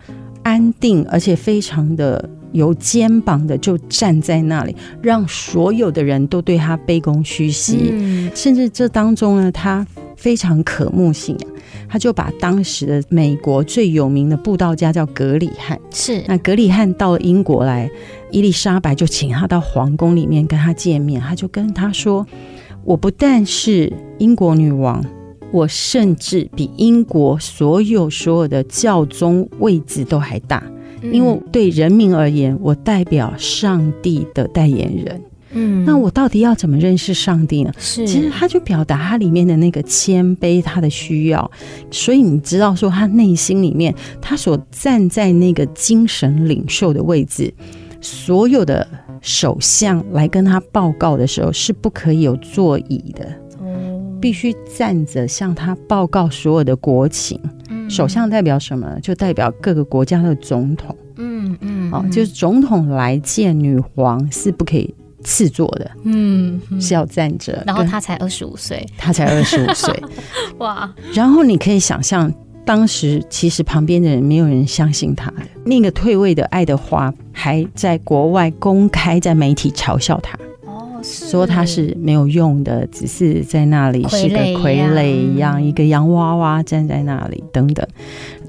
[0.42, 7.88] 安定，嗯、而且非常的有肩膀的，就站在那里，让所有的人都对她卑躬屈膝。
[7.90, 11.50] 嗯、甚至这当中呢，她非常渴慕信仰。
[11.88, 16.22] 他就把当时的美国最有名的布道家叫格里汉，是。
[16.26, 17.90] 那格里汉到了英国来，
[18.30, 22.26] 伊丽莎白就请他到皇宫里面跟他见面，他就跟他说
[22.84, 25.04] ：“我不但是英国女王，
[25.50, 30.62] 我甚至比英国所有所有的教宗位置都还大，
[31.02, 35.20] 因为对人民而言，我代表上帝的代言人。”
[35.52, 37.72] 嗯，那我到底要怎么认识上帝呢？
[37.78, 41.50] 是，其实他就表达他里面的那个谦卑，他的需要。
[41.90, 47.52] 所以你知道，说他内心里面，他所站在那个精神领袖的位置，
[48.00, 48.86] 所有的
[49.20, 53.28] 首相来跟他报告的时候，是不可以有座椅的，
[54.20, 57.40] 必须站着向他报告所有的国情。
[57.88, 58.98] 首相代表什么？
[59.02, 60.94] 就代表各个国家的总统。
[61.16, 64.94] 嗯嗯，哦，就是总统来见女皇是不可以。
[65.24, 67.62] 次坐的，嗯，是要站着。
[67.66, 70.02] 然后他才二十五岁，他才二十五岁，
[70.58, 70.92] 哇！
[71.12, 72.32] 然后你可以想象，
[72.64, 75.42] 当时其实旁边的人没有人相信他的。
[75.64, 80.38] 那个退位的爱德华还在国外公开在媒体嘲笑他。
[81.02, 87.86] 说他是没有用的，只是在那里是个傀儡一样，一个洋娃娃站在那里等等。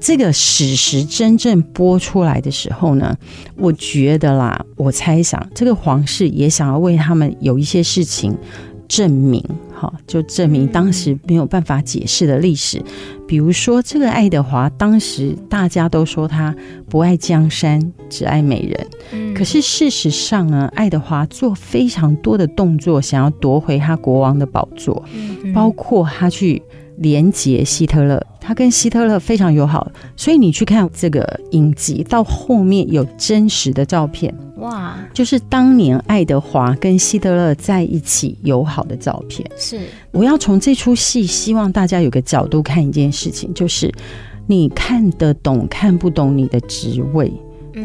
[0.00, 3.16] 这个史实真正播出来的时候呢，
[3.56, 8.36] 我觉得啦，我猜想这个皇室也想要为他们有一些事情
[8.92, 9.42] 证明。
[9.72, 12.80] 好，就证明当时没有办法解释的历史，
[13.26, 16.54] 比如说这个爱德华，当时大家都说他
[16.90, 18.86] 不爱江山，只爱美人。
[19.12, 25.02] 嗯，可是事实上呢，爱德华做非常多的动作，想要夺回他国王的宝座，
[25.54, 26.62] 包括他去
[26.98, 34.32] 连接希特勒，他跟希特勒非常友好，所以你去看这个影集，到后面有真实的照片。
[34.62, 39.48] 哇，就是当年爱德华跟希特勒在一起友好的照片。
[39.56, 39.80] 是，
[40.12, 43.92] 我要从这出戏，希望大家有个角度看一件事情，就是
[44.46, 47.32] 你看得懂看不懂你的职位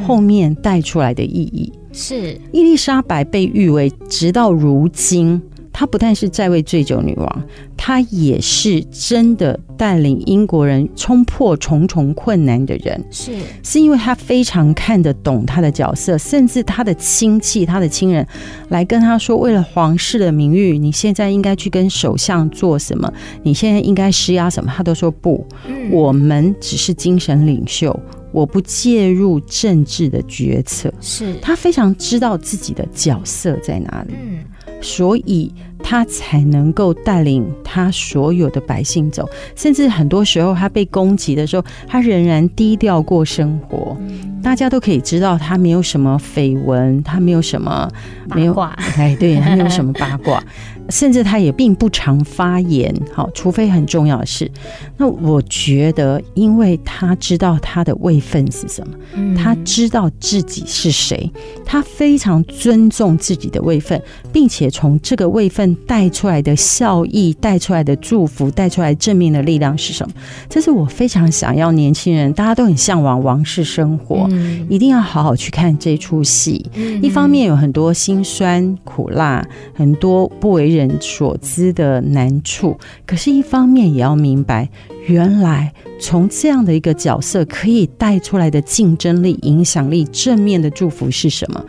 [0.06, 1.74] 后面带出来的意义。
[1.92, 5.42] 是，伊丽莎白被誉为直到如今。
[5.80, 7.44] 她不但是在位醉酒女王，
[7.78, 13.00] 她也是真的带领英国人冲破重重困难的人。
[13.12, 18.26] 是，是因为她非常看得懂她的角色，甚至她的亲戚、她的亲人
[18.70, 23.14] 来跟她说：“为了皇室的名誉，你现在应该去跟首相做什么？
[23.44, 27.96] 你现在应该施压什么？”她都说不，嗯，我们只是精神领袖，
[28.32, 30.92] 我不介入政治的决策。
[31.00, 34.16] 是，他非常知道自己的角色在哪里。
[34.20, 34.40] 嗯。
[34.82, 35.52] 所以
[35.84, 39.28] 他才能够带领他所有的百姓走。
[39.56, 43.98] 甚至很多时候，他被攻击的时候，他仍然低调过生活。
[44.44, 47.90] 大家都可以知道，他没有什么绯闻，他没有什么
[48.34, 50.42] 没有八卦， 哎，对，他没有什么八卦。
[50.90, 54.50] 甚至他也并不常发言，好，除非很重要的事。
[54.96, 61.30] 那我觉得，因为他知道他的位分是什么，他知道自己是谁，
[61.66, 64.02] 他非常尊重自己的位分，
[64.32, 70.16] 并且从这个位分带出来的效益、带出来的祝福、带出来正面的力量是什么？
[70.50, 74.30] 这是我非常想要年轻人，大家都很向往王室生活，
[74.70, 76.66] 一定要好好去看这出戏。
[77.02, 79.46] 一方面有很多辛酸苦辣，
[79.76, 84.70] 很多不为人人所知的难处，可是，一方面也要明白，
[85.08, 91.66] 原来从这样的一个角色可以带出来的竞争力、影响力、正面的祝福是什么？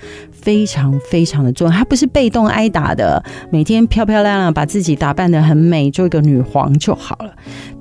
[0.49, 1.70] 非常非常的重要。
[1.70, 3.22] 她不是被动挨打的，
[3.53, 7.30] 每天漂漂亮亮，把自己打扮的很美，做一个女皇就好了。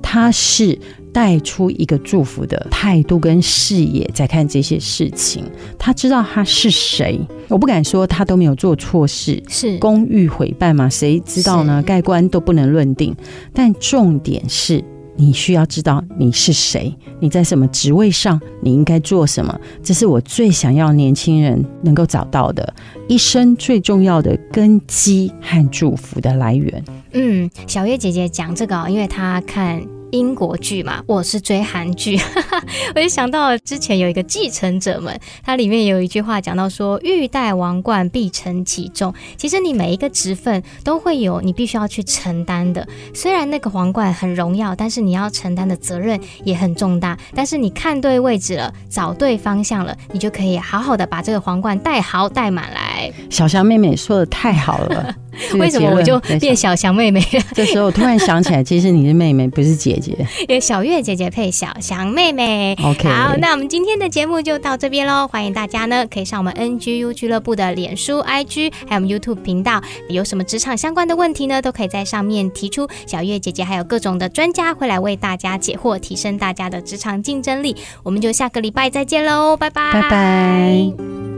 [0.02, 0.78] 她是。
[1.10, 5.42] 带出一个祝福的态度跟视野，在看这些事情。
[5.78, 10.86] 她知道她是谁，我不敢说她都没有做错事，是公寓毁办嘛？
[10.88, 11.82] 谁知道呢？
[11.82, 13.16] 盖棺都不能论定。
[13.54, 14.84] 但重点是
[15.18, 19.60] 你需要知道你是谁，你在什么职位上，你应该做什么。
[19.82, 22.72] 这是我最想要年轻人能够找到的
[23.08, 26.84] 一生最重要的根基和祝福的来源。
[27.12, 29.82] 嗯，小月姐姐讲这个，因为她看。
[30.10, 32.18] 英国剧嘛，我是追韩剧，
[32.94, 39.12] 我就想到之前有一个继承者们，它里面有一句话讲到说，欲戴王冠必承其重。
[39.36, 47.18] 其实你每一个职分都会有你必须要去承担的，虽然那个皇冠很荣耀，但是你要承担的责任也很重大。
[47.34, 53.12] 但是你看对位置了，找对方向了，你就可以好好的把这个皇冠戴好戴满来。
[53.30, 55.14] 小翔妹妹说的太好了。
[55.54, 57.24] 为什么我就变小翔妹妹？
[57.54, 60.12] 这时候我突然想起来，其实你是妹妹，不是姐姐。
[60.42, 62.76] 因为小月姐姐配小翔妹妹。
[62.82, 65.26] OK，好，那我们今天的节目就到这边喽。
[65.28, 69.82] 欢迎大家呢，可以上我们 NGU 俱乐部的脸书、IG，还有我们 YouTube 频道。
[70.08, 72.88] 有什么职场相关的问题呢，都可以在上面提出。
[73.06, 77.76] 小月姐姐还有各种的专家会来为大家解惑，提升大家的职场竞争力。
[78.02, 81.37] 我们就下个礼拜再见喽，拜拜，拜拜。